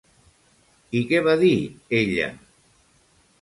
[0.99, 1.51] I què va dir,
[1.99, 2.31] ella?